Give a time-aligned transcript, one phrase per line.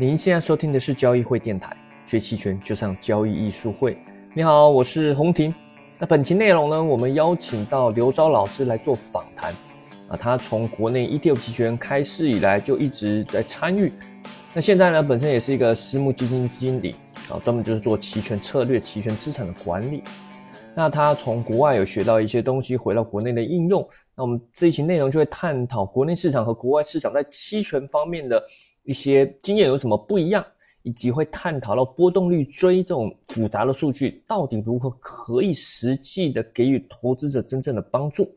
[0.00, 3.98] 您现在收听的是交易会电台，学期权就上交易艺术会。
[4.32, 5.52] 你好，我是洪婷。
[5.98, 9.52] 那本期内容呢，我们邀请到刘钊老师来做访谈。
[10.06, 13.92] 啊，他从国内 ETF 期权开市以来就一直在参与。
[14.54, 16.94] 那现在呢，本身也是一个私募基金经理
[17.28, 20.04] 啊，专门就是做期权策略、期权资产的管理。
[20.76, 23.84] 那他从国外有学到一些东西，回到国内的应用。
[24.14, 28.40] 那我们这一期内容就会探讨国内市场和国外市场在期权方面的
[28.88, 30.42] 一些经验有什么不一样，
[30.80, 38.34] 以及会探讨到波动率追这种复杂的数据到底如何可以实际的给予投资者真正的帮助。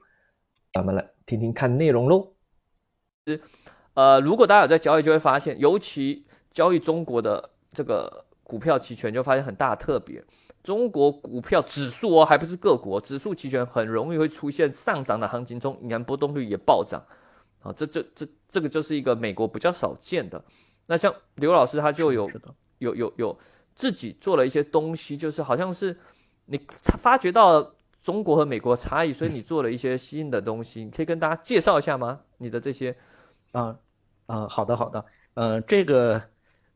[0.74, 2.28] 咱们来听听看内容喽。
[3.94, 10.22] 呃，如果大家有在交易，就会发现，尤其交易中国的这个股票期权，就发现很大的特别。
[10.62, 17.02] 中国股票指数哦，还不是各国指数期权，很容易会出现上涨的行情中，银行波动率也暴涨
[17.62, 17.74] 啊。
[17.76, 20.44] 这这这这个就是一个美国比较少见的。
[20.86, 22.30] 那像刘老师他就有
[22.80, 23.40] 有有有
[23.76, 25.98] 自己做了一些东西，就是好像是
[26.46, 26.60] 你
[27.02, 32.20] 发觉到中国和美国差异，所以你 做了一些新的东西，你可以跟大家介绍一下吗？
[32.38, 32.96] 你的这些。
[33.52, 33.76] 啊，
[34.28, 36.22] 啊，好的，好的，嗯，这个，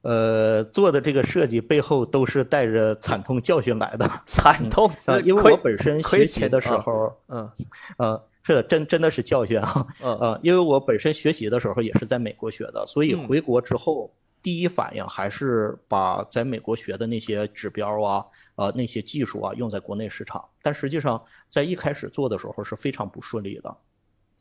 [0.01, 4.91] 呃，做的这个设计背后都是带着惨痛教训来的，惨痛，
[5.23, 7.49] 因为我本身学习的时候，嗯，
[7.95, 18.23] 呃，是的，真真的是教训啊，嗯， 因为我本身学习的时候也是在美国学的，所以回国之后第一反应还是把在美国学的那些指标啊，
[18.55, 23.77] 呃，那些技术啊用在国内市场，但实际上在一开始做的时候是非常不顺利的。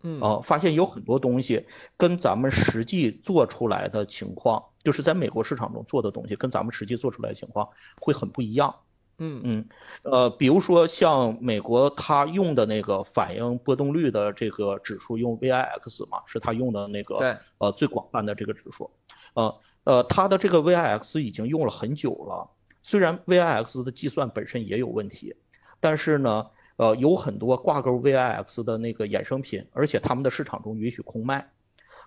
[0.07, 1.67] 嗯啊，发现有很多东西
[1.97, 7.67] 跟咱们实际做出来的情况，就是在美国市场中做的东西，跟咱们实际做出来的情况
[8.03, 8.75] 会很不一样。
[9.19, 9.69] 嗯嗯，
[10.03, 18.91] 呃，比如说像美国它用的那个反映波动率的这个指数，用 VIX 嘛，是它用的那个呃最广泛的这个指数。
[19.35, 22.49] 呃呃，它的这个 VIX 已经用了很久了，
[22.83, 25.35] 虽然 VIX 的计算本身也有问题，
[25.81, 26.47] 但是呢。
[26.77, 31.49] 呃，有很多挂钩 VIX 的那个衍生品，而且他们的市场中允许空卖，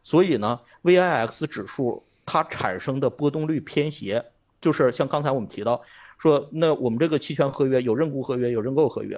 [0.04, 4.22] 所以呢，VIX 指数它产生的波动率偏斜，
[4.60, 5.82] 就是像刚才我们提到
[6.18, 9.16] 说，那我们这个期权合约有认沽合约，有认购合约，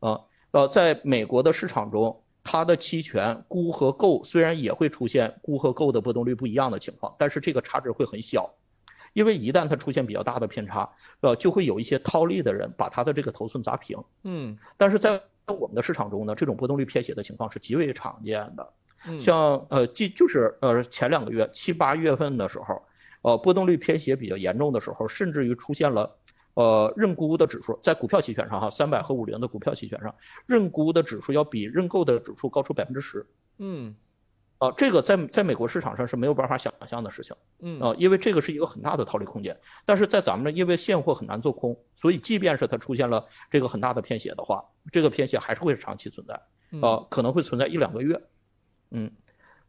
[0.00, 8.52] 啊，呃，在美国的市场中，它的期权沽和购虽然也会出现沽和购的波动率不一样的情况，但是这个差值会很小。
[9.12, 10.88] 因为一旦它出现比较大的偏差，
[11.20, 13.98] 呃，就会有一些套利的人把他的这个头寸砸平。
[14.22, 18.72] 嗯，但是在我们的市场中呢，这种波动率偏斜的情况是极为常见的。
[19.08, 22.80] 嗯，像呃，即就是呃前两个月七八月份的时候，
[23.22, 26.08] 呃，波动率偏斜比较严重的时候，甚至于出现了
[26.60, 30.14] 呃认沽的指数，在股票期权上哈，三百和五零的股票期权上，
[30.46, 33.26] 认沽的指数要比认购的指数高出百分之十。
[33.58, 33.94] 嗯。
[34.60, 39.58] 啊，这个在在美国市场上是没有办法想象的事情，嗯啊，因为这个是一个很大的套利空间。
[39.86, 44.62] 但是在咱们这，因为现货很难做空，所以即便是它出现了这个很大的偏斜的话，
[44.92, 46.34] 这个偏斜还是会长期存在，
[46.86, 48.20] 啊，可能会存在一两个月，
[48.90, 49.10] 嗯，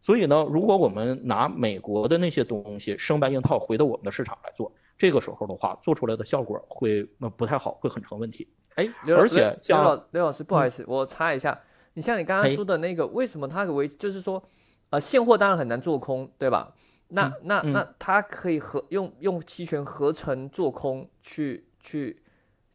[0.02, 4.70] 所以呢，如果我们拿美国的那些东西生搬硬套回到我们的市场来做，
[5.02, 8.48] 这个时候的话，做出来的效果会那不太好，会很成问题。
[8.76, 11.60] 哎，而且像刘刘老师，不好意思，我插一下，
[11.96, 14.44] 你像你刚刚说的那个，为什么它可为就是说？
[14.92, 16.72] 呃，现货当然很难做空，对吧？
[17.08, 22.22] 那那那它可以合用用期权合成做空去去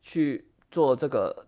[0.02, 1.46] 去做这个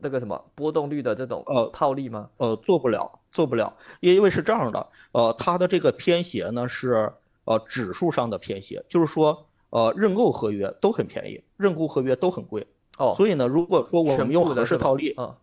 [0.00, 2.30] 那个什么波动率的这种呃套利吗？
[2.38, 7.12] 呃，做不了，做不了，因为是这样的，呃，它的这个偏斜呢是
[7.44, 12.64] 呃指数上的偏斜，就是说呃认购合约都很便宜，认沽合约都很贵
[12.96, 15.34] 哦，所以呢，如果说我们用合适套利，嗯。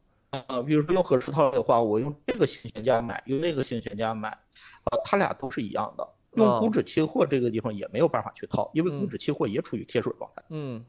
[0.47, 6.07] 啊，比如说用合适套利的话，我用这个行权价买，用那个行权价买，啊，它俩都是一样的。
[6.35, 10.41] 用股指期货这个地方也没有办法去套，因为股指期货也处于贴水状态。
[10.47, 10.85] 嗯，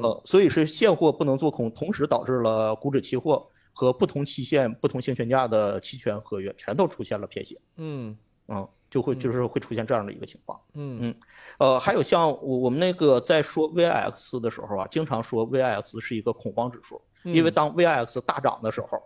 [0.00, 7.60] 呃，所以是现货不能做空，同时导致了股指期货和不同期限、不同行权价的期权合约全都出现了偏斜。
[7.78, 8.16] 嗯，
[8.46, 10.60] 嗯，就会就是会出现这样的一个情况。
[10.74, 11.14] 嗯嗯，
[11.58, 17.02] 呃，还有像我我们那个在说 VIX 的时候啊，经常说 VIX 是一个恐慌指数。
[17.24, 19.02] 因为当 VIX 大涨的时候，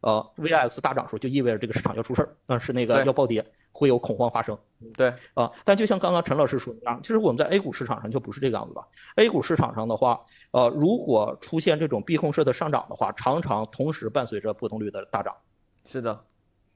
[0.00, 4.58] 呃，VIX 大涨时候就意味着这个市场要出事儿，啊，是那个要暴跌，会有恐慌发生。
[4.94, 8.86] 对，啊，但就像刚刚陈老师说的样，其实我们在 A 股市场上就不是这个样子吧
[9.16, 10.18] ？A 股市场上的话，
[10.52, 15.34] 呃，如果出现这种避空式的上涨的话，常常同时伴随着波动率的大涨。
[15.86, 16.24] 是的，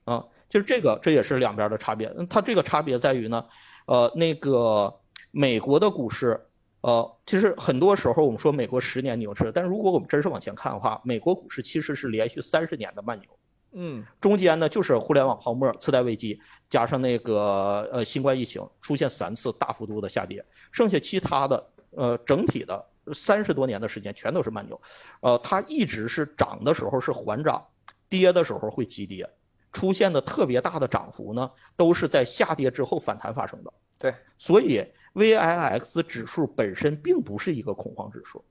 [0.04, 2.12] 啊，就是这个，这也是两边的差别。
[2.28, 3.42] 它这个差别在于呢，
[3.86, 4.94] 呃，那个
[5.30, 6.38] 美国的股市。
[6.82, 13.28] 呃，其实很多时候我们说美国十年牛市，但是如果我们真是往前看的话，美国股市其实是连续三十年的慢牛。
[13.72, 20.42] 嗯，中间呢就是互联网泡沫、次贷危机，加上那个呃新冠疫情出现三次大幅度的下跌，
[20.72, 22.82] 剩下其他的呃整体的
[23.12, 24.80] 三十多年的时间全都是慢牛，
[25.20, 27.62] 呃，它一直是涨的时候是缓涨，
[28.08, 29.28] 跌的时候会急跌，
[29.72, 33.72] 出现的特别大的涨幅呢都是在下跌之后反弹发生的。
[33.98, 34.82] 对，所以
[35.14, 38.44] VIX 指数本身并不是一个恐慌指数。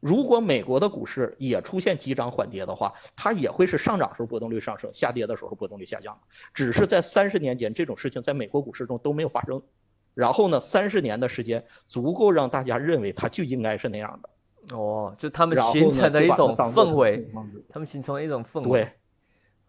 [0.00, 6.16] 如果美国的股市也出现急涨缓跌的话，它也会是上涨时候波动率上升，下跌的时候波动率下降。
[6.54, 9.60] 只是在三十年间，这种事情在美国股市中都没有发生。
[10.14, 14.76] 然后呢，三十年的时间足够让大家认为它就应该是那样的。
[14.76, 17.28] 哦，就他们形成的一种氛围，
[17.68, 18.82] 他们形成了一种氛围。
[18.82, 18.92] 对，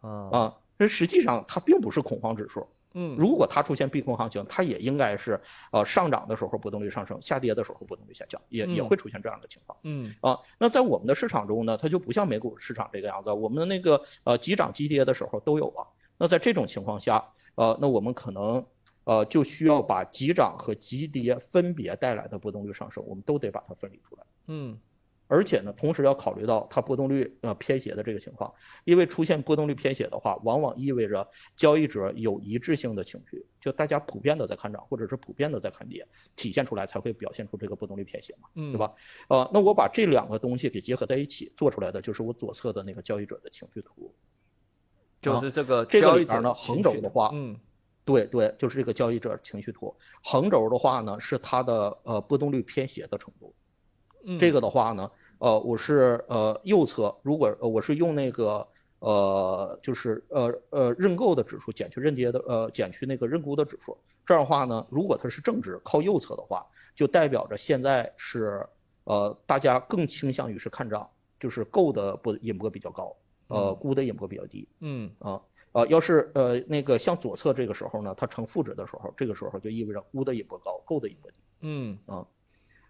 [0.02, 2.66] 啊啊，这实际上它并不是恐慌指数。
[2.96, 5.40] 嗯，如果它出现避空行情，它也应该是，
[5.72, 9.78] 呃，上涨的时候波动率上升，下跌的时候波动率下降，也也会出现这样的情况。
[9.84, 15.86] 嗯，啊，那在我们的市场中呢，它就不像美股市场这个样子，我们的那个呃急涨急跌的时候都有啊。
[16.18, 17.24] 那在这种情况下，
[17.54, 18.66] 呃，那我们可能，
[19.04, 24.24] 呃，就需要把急涨和急跌分别带来的波动率上升，我们都得把它分离出来。
[24.48, 24.76] 嗯。
[25.32, 28.52] 而且呢，同时要考虑到它波动率呃偏斜的这个情况，
[28.84, 36.04] 因为出现波动率偏斜的话，往往意味着交易者有一致性的情绪，就大家普遍的在看涨，或者是普遍的在看跌，
[36.36, 38.92] 体现出来才会表现出这个波动率偏斜嘛，对吧？
[39.28, 44.12] 呃，那我把这两个东西给结合在一起做出来的，就是我左侧的那个交易者的情绪图，
[45.22, 47.56] 就是这个这个里边呢，横轴的话，嗯，
[48.04, 53.54] 对对，就是这个交易者情绪图，横轴的话呢是它的呃波动率偏斜的程度。
[54.40, 58.68] 这个的话呢，呃，我是呃右侧，如果我是用那个
[59.00, 68.62] 呃，就是呃呃认购的指数减去认跌的呃减去那个认沽的指数，这样的话呢，如果它是正值靠右侧的话，就代表着现在是
[69.06, 73.16] 呃大家更倾向于是看涨，就是购的波引波比较高，
[73.48, 74.68] 呃沽的引波比较低。
[74.82, 81.38] 嗯啊呃要是呃那个向左侧这个时候呢，它呈负值的时候，这个时候就意味着沽的引波高，购的引波低。
[81.62, 82.26] 嗯啊。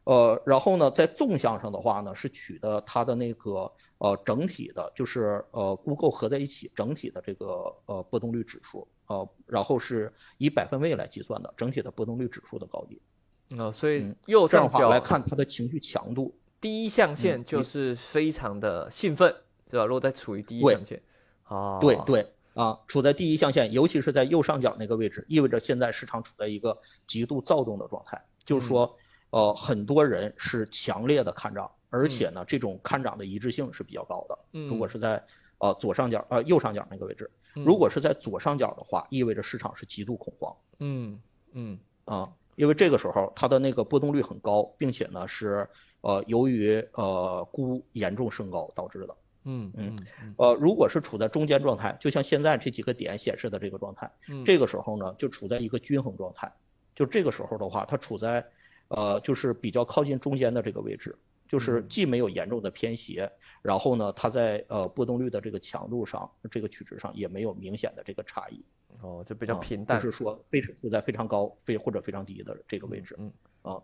[0.10, 13.00] 呃，然后呢，在纵向上的话呢，是取的它的那个呃整体的，就是呃估购合在一起整体的这个呃波动率指数，呃，然后是以百分位来计算的整体的波动率指数的高低。
[13.56, 19.32] 啊，所以右上角来看它的情绪强度，第一象限就是非常的兴奋，
[19.70, 19.86] 对吧？
[19.86, 21.00] 如果在处于第一象限，
[21.44, 28.92] 啊，对对啊，处在第一象限，尤其是在右上角那个位置，意味着现在市场处在一个极度躁动的状态，就是说。
[29.32, 34.40] 呃，很多人是强烈的看涨，而且呢，这种看涨的一致性是比较高的。
[34.68, 35.24] 如果是在
[35.60, 40.56] 呃左上角呃右上角那个位置，如果是在左上角的话，意味着市场是极度恐慌。
[40.80, 41.22] 嗯
[41.52, 45.68] 嗯啊，因为这个时候它的那个波动率很高，并且呢是
[46.02, 49.16] 呃由于呃估严重升高导致的。
[49.44, 50.06] 嗯嗯
[50.38, 54.12] 呃，如果是处在中间状态，就像现在这几个点显示的这个状态，
[54.44, 56.52] 这个时候呢就处在一个均衡状态。
[56.96, 58.44] 就这个时候的话，它处在。
[58.90, 63.32] 呃，就是比较靠近中间的这个位置，就是既没有严重的偏斜，
[63.62, 68.64] 然后呢，它在呃波动率的这个强度上，这个取值上也没有明显的这个差异。
[69.02, 73.16] 哦，就比较平淡，不是说非处在非常高非或者非常低的这个位置。
[73.20, 73.32] 嗯
[73.62, 73.82] 啊，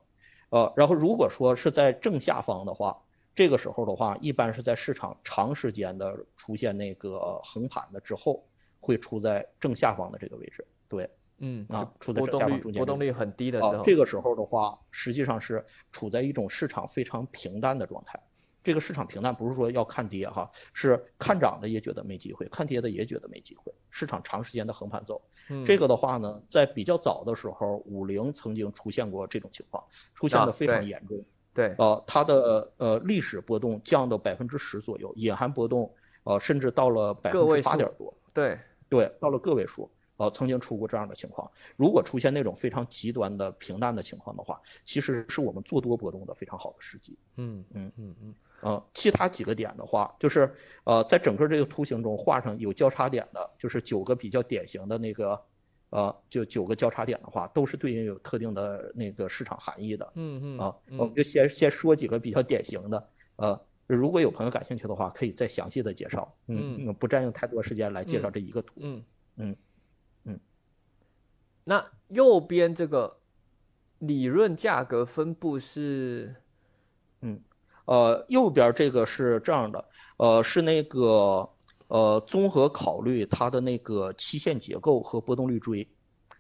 [0.50, 3.00] 呃，然后如果说是在正下方的话，
[3.36, 8.44] 这个时候的话，一般是在市场长时间的出现那个横盘的之后，
[8.80, 10.66] 会出在正下方的这个位置。
[10.90, 11.08] 对。
[11.40, 18.20] 嗯啊，处在下方中间，波动率很低的时候，这个时候的话，实际上是处在一种市场非常平淡的状态。
[18.64, 23.72] 这个市场平淡不是说要看跌哈，是看涨的也觉得没机会，看跌的也觉得没机会。
[23.92, 25.22] 市场长时间的横盘走，
[25.64, 29.84] 这个的话呢，在比较早的时候，五零曾经出现过这种情况，
[30.16, 31.24] 出现的非常严重。
[31.54, 38.12] 对，呃，它的呃历史波动降到百分之十左右，隐含波动呃甚至到了百分之八点多。
[38.34, 39.90] 对对，到了个位数。
[40.18, 41.50] 呃，曾经出过这样的情况。
[41.76, 47.18] 如果出现那种非常极端的平淡的情况的话，其实是我们做多波动的非常好的时机。
[47.38, 48.36] 嗯嗯嗯嗯。
[48.62, 50.52] 呃，其他几个点的话，就是
[50.86, 55.40] 呃，在整个这个图形中画上有交叉点的，就是九个比较典型的那个，
[55.90, 60.12] 呃，就九个交叉点的话，都是对应有特定的那个市场含义的。
[60.16, 60.60] 嗯嗯。
[60.60, 63.10] 啊，我们就先先说几个比较典型的。
[63.36, 66.34] 呃，如果有朋友感兴趣的话，可以再详细的介绍。
[66.48, 68.76] 嗯，不占用太多时间来介绍这一个图。
[68.78, 69.04] 嗯
[69.36, 69.56] 嗯。
[71.66, 73.18] 那右边这个
[74.00, 76.36] 理论价格分布是，
[77.22, 77.42] 嗯，
[77.86, 79.86] 呃，右边这个是这样的，
[80.18, 81.50] 呃，是那个
[81.88, 85.88] 呃，综合考虑它的那个期限结构和波动率锥，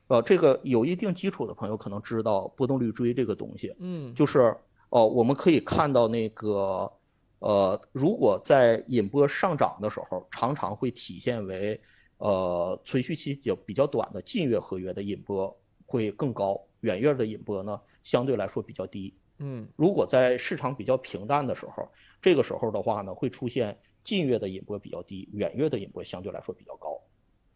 [0.07, 4.55] 呃，这个有一定基础的朋友可能知道波动率锥这个东西，嗯，就是
[4.89, 6.91] 哦，我们可以看到那个
[7.39, 11.81] 呃，如果在引波上涨的时候，常常会体现为，
[12.17, 15.55] 呃，存续期较比较短的近月合约的引波
[15.85, 19.13] 会更高，远月的引波呢相对来说比较低。
[19.39, 21.87] 嗯，如果在市场比较平淡的时候，
[22.21, 27.01] 这个时候的话呢，会出现近月的引波比较低，远月的引波相对来说比较高，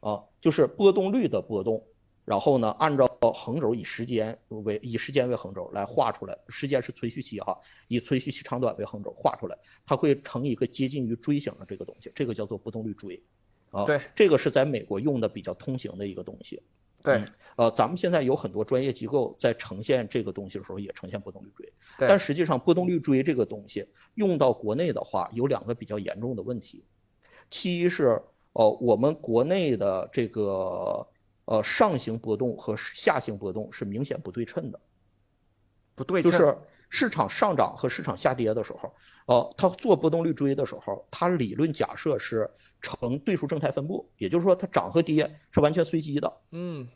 [0.02, 1.82] 啊，就是波动率的波动。
[2.26, 13.20] 然后呢，按照横轴以时间为以时间为横轴来画出来，时间是存续期哈，以存续期长短为横轴画出来，它会成一个接近于锥形的这个东西，这个叫做波动率锥，
[13.72, 16.62] 啊，对，这个是在美国用的比较通行的一个东西，
[17.04, 17.24] 对，
[17.56, 23.86] 呃，咱们现在有很多专业机构在呈现这个东西的时候也呈现波动率锥，对，但实际上波动率锥这个东西
[24.16, 26.84] 用到国内的话，有两个比较严重的问题，
[27.50, 28.22] 其一是
[28.54, 31.08] 呃我们国内的这个。
[31.52, 34.80] 呃，上行波动和下行波动是明显不对称的，
[35.96, 36.56] 不对称就是
[36.90, 38.92] 市场上涨和市场下跌的时候，
[39.28, 42.50] 呃，它做波动率追的时候，它理论假设是
[42.82, 46.34] 呈对数正态分布，也就是说它涨和跌是完全随机的。
[46.52, 46.88] 嗯，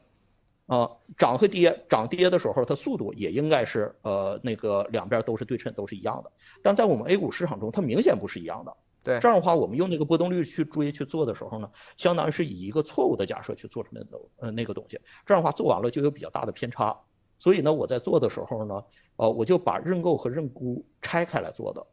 [0.65, 6.31] 啊，涨和跌，涨跌的时候它速度也应该是呃那个两边都是对称，都是一样的。
[6.63, 8.75] 但在我们 A 股市场中，它明显不是一样的。
[9.03, 14.97] 对，这样的话，我们用那个波动率去追去做的时候呢，相当于是以一个错误的假设去做出来的呃那个东西。
[15.25, 16.97] 这样的话做完了就有比较大的偏差。
[17.43, 18.81] 所以呢，我在做的时候呢，
[19.17, 21.85] 呃，我就把认购和认沽拆开来做的。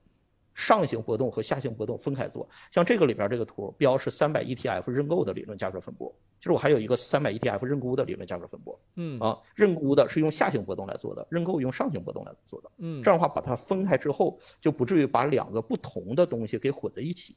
[0.55, 9.19] 上行波动和下行波动分开做，像这个里边这个图标是三百 ETF 认购的理论价格分布，其实我还有一个三百 ETF 认沽的理论价格分布，嗯。
[9.19, 17.35] 啊，认沽的是用下行波动来做的，认购用上行波动来做的，嗯，这样的话把它分开之后，就不至于把两个不同的东西给混在一起，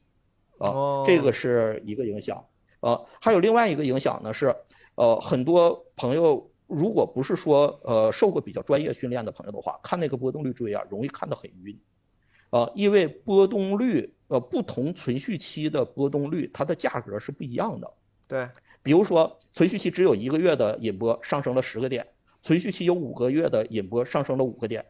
[0.58, 2.44] 啊，这个是一个影响，
[2.78, 4.54] 啊，还有另外一个影响呢是，
[4.96, 11.78] 呃，很多朋友如果不是说呃受过比较专业训练的朋友的话，看那个波动率锥啊，容易看得很晕。
[12.50, 17.92] 呃，因为波动率，呃，不同存续期的波动率，它的价格是不一样的。
[18.28, 18.48] 对，
[18.82, 22.06] 比如说存续期只有一个月的引波上升了十个点，
[22.42, 24.84] 存续期有五个月的引波上升了五个点，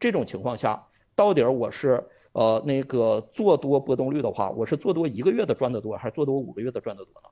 [0.00, 7.28] 这种情况下，到底我是呃那个做多波动率的话，我是做多一个月的赚得多，还是做多五个月的赚得多呢？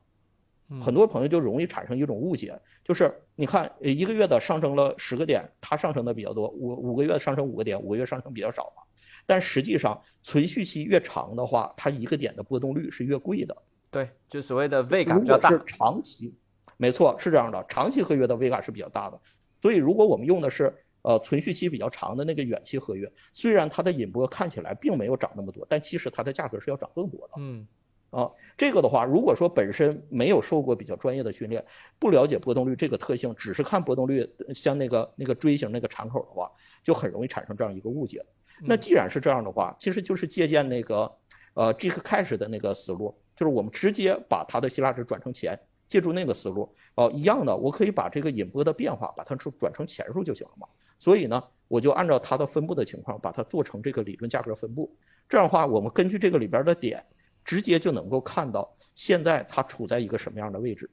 [0.80, 8.82] 很多朋友就容易产生一种误解，就是你看一个月的上升了十个点，它上升的比较多，五五个月上升五个点，五个月上升比较少嘛。
[9.26, 13.56] 但实际上，存续期越长的话，它一个点的波动率是越贵的。
[13.90, 15.50] 对，就所谓的位感比较大。
[15.50, 16.34] 如果是长期，
[16.76, 19.20] 没错，是这样的，长期合约的位感是比较大的。
[19.60, 27.34] 所以，如果我们用的是呃存续期比较长的那个远期合约，虽然它的引波看起来并没有涨那么多，但其实它的价格是要涨更多的。
[27.36, 27.64] 嗯，
[28.12, 31.64] 啊，这个的话，如果说本身没有受过比较专业的训练，
[31.98, 36.52] 不了解波动率这个特性，只是看波动率像那个那个锥形那个敞口的话，
[36.84, 38.22] 就很容易产生这样一个误解。
[38.60, 41.10] 那既然是这样的话，其实就是借鉴那个，
[41.54, 50.68] 呃，J Cash 的那个思路，就是我们直接把它的希腊值转成钱，借助那个思路，哦，一样的，我可以把这个引波的变化把它转成钱数就行了嘛。
[50.98, 54.94] 所以呢，我就按照它的分布的情况，把它做成这个理论价格分布。
[55.28, 57.02] 这样的话，我们根据这个里边的点，
[57.44, 60.90] 直接就能够看到现在它处在一个什么样的位置。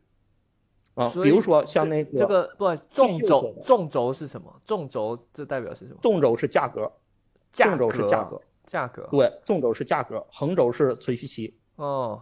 [0.95, 4.61] 啊，比如说像那个这个不，纵轴纵轴是什么？
[4.65, 5.99] 纵轴这代表是什么？
[6.01, 6.91] 纵轴是价格。
[7.51, 11.57] 纵轴是价格，价格对，纵轴是价格，横轴是存续期。
[11.77, 12.21] 哦，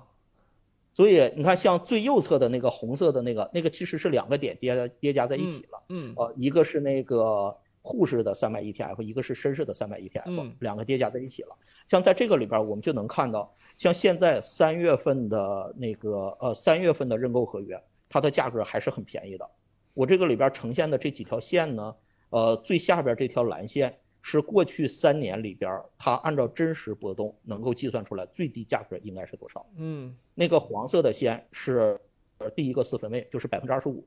[0.93, 5.83] 所以你看，像最右侧的那个红色的那个，那个其实是两个点叠叠加在一起了。
[5.89, 7.53] 嗯，呃，一个是那个
[7.87, 11.57] 沪市的三百 ETF，一个是深市的三百 ETF，两个叠加在一起了。
[11.87, 19.49] 像在这个里边，我们就能看到，像现在三月份的那个呃三月份的认购合约，它的价格还是很便宜的。
[19.93, 21.95] 我这个里边呈现的这几条线呢，
[22.29, 23.97] 呃，最下边这条蓝线。
[24.29, 29.65] 是过去三年里边，它按照真实波动能够计算出来最低价格应该是多少？
[29.77, 31.97] 嗯，那个黄色的线是
[32.39, 34.05] 呃第一个四分位，就是百分之二十五。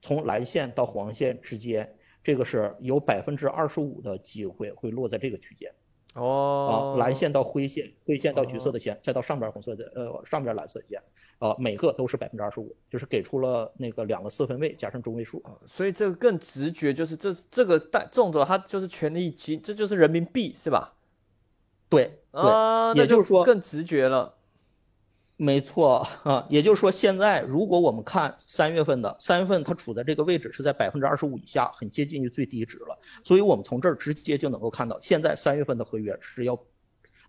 [0.00, 1.88] 从蓝线到黄线之间，
[2.24, 5.70] 这个是有百分之二十五的机会会落在这个区间。
[6.14, 11.02] 哦，啊，蓝线到灰线，灰线到橘色的线，再到上边红色的，呃，上边蓝色线，
[11.38, 15.42] 啊，每个都是百分之二十五，就是给出了那个两个四分位加上中位数。
[15.66, 20.94] 所以这个更直觉，就是这这个带动作它就是权利金，这就是人民币是吧？
[21.88, 24.33] 对，啊，也就是说更直觉了。
[25.36, 32.96] 没错啊，也就是说，现在如果我们看三月份的三月份，它处在这个位置是在百分之二十五以下，很接近于最低值了。
[33.24, 36.56] 所以我们从这儿直接就能够看到，现在三月份的合约是要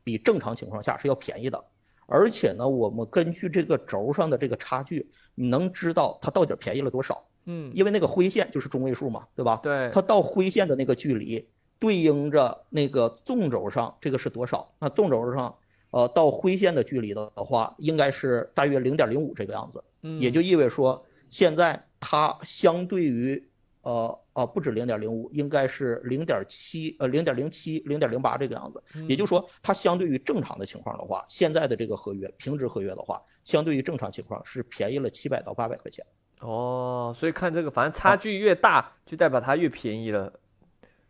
[0.04, 1.64] 比正常情况下是要便宜的。
[2.06, 7.26] 而且呢，我们根据这个轴上的这个差距，你能知道它到底便宜了多少。
[7.46, 9.60] 嗯，因为那个灰线就是中位数嘛，对吧？
[9.64, 11.48] 对，它到灰线的那个距离。
[11.78, 14.74] 对应着那个纵轴上这个是多少？
[14.80, 15.54] 那纵轴上，
[15.96, 19.82] 呃，到灰线的距离的话，应该是大约零点零五这个样子。
[20.02, 23.42] 嗯，也就意味着说，现在它相对于，
[23.82, 28.84] 呃呃，不止零点零五，应该是零点七，呃，零点零七、零点零八这个样子。
[29.08, 36.06] 也就是说，它相对于正常的情况的话，现在的这个合约平值合约的话，相对于正常情况是便宜了七百到八百块钱。
[36.42, 40.34] 哦，所以看这个，反正差距越大，就代表它越便宜了。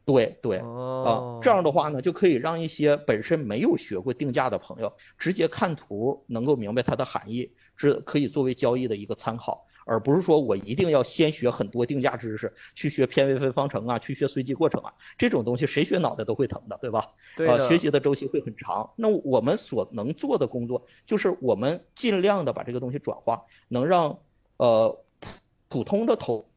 [0.05, 16.99] 对对，啊，这样的话呢，就可以让一些本身没有学过定价的朋友，直接看图能够明白它的含义，是可以作为交易的一个参考，而不是说我一定要先学很多定价知识，去学偏微分方程啊，去学随机过程啊，这种东西谁学脑袋都会疼的，对吧？
[17.47, 18.87] 啊，学习的周期会很长。
[18.95, 24.15] 那我们所能做的工作，就是我们尽量的把这个东西转化，能让
[24.57, 25.03] 呃
[25.67, 26.47] 普通的投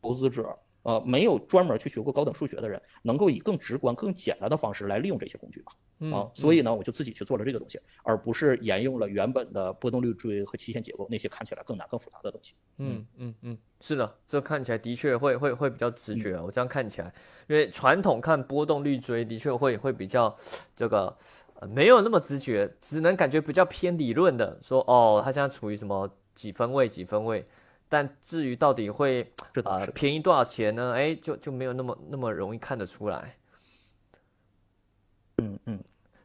[0.00, 0.56] 投资者。
[0.84, 5.72] 呃，没有专门去学过高等数学的人，能够以更直观、更简单的方式来利用这些工具吧？
[6.16, 12.54] 啊，所以呢，我就自己去做了这个东西，而不是沿用了原本的波动率锥和期限结构那些看起来更难、更复杂的东西。
[12.76, 16.38] 嗯嗯嗯，是的，这看起来的确会会会比较直觉。
[16.38, 17.12] 我这样看起来，
[17.48, 20.36] 因为传统看波动率锥的确会会比较
[20.76, 21.16] 这个
[21.70, 27.46] 没有那么直觉，只能感觉比较偏理论的说，哦，它现在处于什么几分位、几分位。
[27.94, 29.32] 但至于到底会
[29.62, 30.94] 啊便宜多少钱呢？
[30.94, 33.36] 哎，就就没有那么那么容易看得出来。
[35.38, 35.78] 嗯嗯。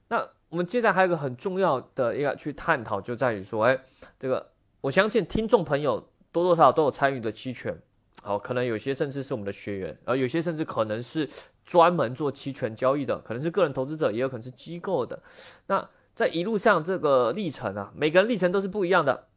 [0.08, 3.80] 那我们接下来还有一个很重要的一个去探讨，就在于说，哎，
[4.18, 7.80] 这个我相信听众朋友多多少少都有参与的期权，
[8.24, 11.30] 好，可能有些甚至是我们的学员，而有些甚至可能是
[11.64, 15.22] 专门做期权交易的，可能是个人投资者，也有可能是机构的。
[15.68, 19.29] 那在一路上这个历程啊，每个人历程都是不一样的。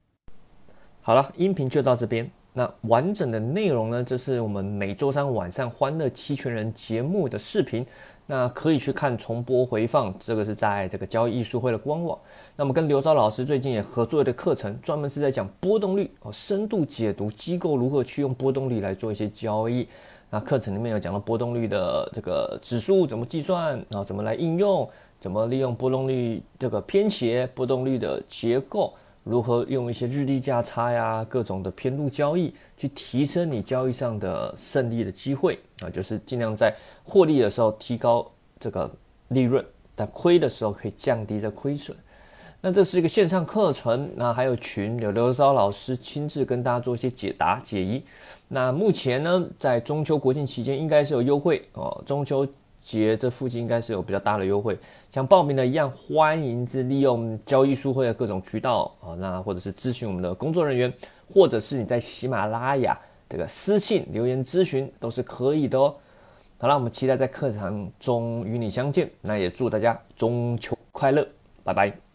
[1.04, 2.30] 好了，音频就到这边。
[2.52, 4.04] 那完整的内容呢？
[4.04, 7.85] 这是我们每周三晚上《欢乐期权人》节目的视频，
[8.25, 10.14] 那可以去看重播回放。
[10.21, 12.16] 这个是在这个交易艺术会的官网。
[12.54, 19.88] 那么跟刘钊老师最近也合作的课程，专门是在讲波动率哦，深度解读机构如何去用波动率来做一些交易。
[20.30, 28.94] 那课程里面有讲到波动率的这个指数怎么计算，然后怎么来应用，怎么利用波动率这个偏斜波动率的结构。
[29.24, 35.88] 如何用一些日历价差呀，各种的偏度交易，去提升你交易上的胜利的机会啊？
[35.88, 38.90] 就是尽量在获利的时候提高这个
[39.28, 41.96] 利润，但亏的时候可以降低这亏损。
[42.61, 48.02] 那这是一个线上课程，那还有群，有刘钊老师亲自跟大家做一些解答解疑。
[48.48, 52.46] 那目前呢，在中秋国庆期间应该是有优惠哦，中秋。
[52.85, 54.79] 节这附近应该是有比较大的优惠，
[55.11, 60.92] 像报名的一样，欢迎是利用交易书会的各种渠道啊，那或者是咨询我们的工作人员，
[61.33, 65.95] 或者是你在喜马拉雅这个私信留言咨询都是可以的哦。
[66.59, 71.27] 好了，我们期待在课堂中与你相见，那也祝大家中秋快乐，
[71.64, 72.12] 拜拜。